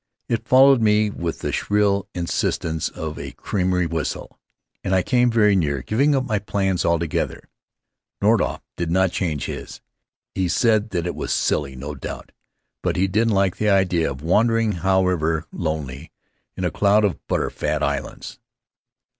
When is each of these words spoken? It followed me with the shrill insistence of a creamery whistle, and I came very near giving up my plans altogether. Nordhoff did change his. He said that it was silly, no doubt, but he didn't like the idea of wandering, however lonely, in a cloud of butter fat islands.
It 0.27 0.47
followed 0.47 0.81
me 0.81 1.11
with 1.11 1.41
the 1.41 1.51
shrill 1.51 2.07
insistence 2.15 2.89
of 2.89 3.19
a 3.19 3.33
creamery 3.33 3.85
whistle, 3.85 4.39
and 4.83 4.95
I 4.95 5.03
came 5.03 5.29
very 5.29 5.55
near 5.55 5.83
giving 5.83 6.15
up 6.15 6.25
my 6.25 6.39
plans 6.39 6.83
altogether. 6.83 7.47
Nordhoff 8.19 8.61
did 8.77 8.89
change 9.11 9.45
his. 9.45 9.79
He 10.33 10.47
said 10.47 10.89
that 10.89 11.05
it 11.05 11.13
was 11.13 11.31
silly, 11.31 11.75
no 11.75 11.93
doubt, 11.93 12.31
but 12.81 12.95
he 12.95 13.05
didn't 13.05 13.35
like 13.35 13.57
the 13.57 13.69
idea 13.69 14.09
of 14.09 14.23
wandering, 14.23 14.71
however 14.71 15.45
lonely, 15.51 16.11
in 16.57 16.63
a 16.65 16.71
cloud 16.71 17.05
of 17.05 17.19
butter 17.27 17.51
fat 17.51 17.83
islands. 17.83 18.39